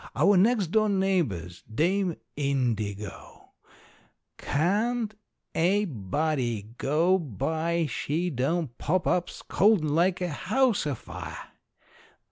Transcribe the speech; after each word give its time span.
Our 0.15 0.35
next 0.35 0.71
door 0.71 0.89
neighbor's 0.89 1.61
Dame 1.71 2.15
Indigo. 2.35 3.51
Can't 4.39 5.13
a 5.53 5.85
body 5.85 6.73
go 6.79 7.19
by 7.19 7.85
she 7.85 8.31
don't 8.31 8.75
pop 8.79 9.05
up 9.05 9.29
scoldin' 9.29 9.93
like 9.93 10.19
a 10.19 10.29
house 10.29 10.87
afire. 10.87 11.51